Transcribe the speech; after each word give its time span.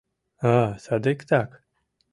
А, 0.53 0.55
садиктак. 0.83 1.49